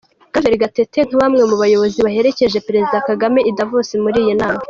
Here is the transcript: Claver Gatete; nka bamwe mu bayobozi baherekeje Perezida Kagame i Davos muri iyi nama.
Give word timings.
Claver 0.31 0.55
Gatete; 0.61 0.99
nka 1.07 1.17
bamwe 1.21 1.41
mu 1.49 1.55
bayobozi 1.61 1.97
baherekeje 2.05 2.63
Perezida 2.67 3.05
Kagame 3.09 3.39
i 3.49 3.51
Davos 3.57 3.89
muri 4.05 4.17
iyi 4.23 4.33
nama. 4.41 4.59